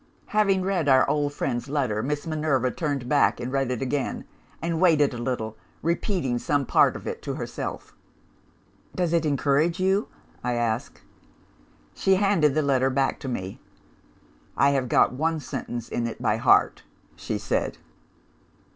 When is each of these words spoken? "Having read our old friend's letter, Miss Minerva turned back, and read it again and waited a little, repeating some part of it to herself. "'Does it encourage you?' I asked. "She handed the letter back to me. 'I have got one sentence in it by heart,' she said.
"Having 0.33 0.63
read 0.63 0.89
our 0.89 1.07
old 1.07 1.31
friend's 1.31 1.69
letter, 1.69 2.01
Miss 2.01 2.25
Minerva 2.25 2.71
turned 2.71 3.07
back, 3.07 3.39
and 3.39 3.51
read 3.51 3.69
it 3.69 3.83
again 3.83 4.25
and 4.59 4.81
waited 4.81 5.13
a 5.13 5.19
little, 5.19 5.57
repeating 5.83 6.39
some 6.39 6.65
part 6.65 6.95
of 6.95 7.05
it 7.05 7.21
to 7.21 7.35
herself. 7.35 7.93
"'Does 8.95 9.13
it 9.13 9.27
encourage 9.27 9.79
you?' 9.79 10.07
I 10.43 10.53
asked. 10.55 11.03
"She 11.93 12.15
handed 12.15 12.55
the 12.55 12.63
letter 12.63 12.89
back 12.89 13.19
to 13.19 13.27
me. 13.27 13.61
'I 14.57 14.69
have 14.71 14.89
got 14.89 15.13
one 15.13 15.39
sentence 15.39 15.87
in 15.87 16.07
it 16.07 16.19
by 16.19 16.37
heart,' 16.37 16.81
she 17.15 17.37
said. 17.37 17.77